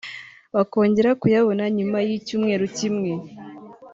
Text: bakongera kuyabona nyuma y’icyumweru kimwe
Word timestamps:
bakongera 0.55 1.11
kuyabona 1.21 1.63
nyuma 1.77 1.97
y’icyumweru 2.07 2.65
kimwe 2.77 3.11